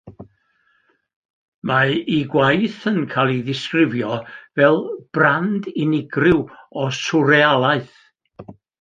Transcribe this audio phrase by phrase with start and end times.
[1.71, 4.81] Mae ei gwaith yn cael ei ddisgrifio fel
[5.19, 6.45] brand unigryw
[6.87, 7.99] o swrealaeth.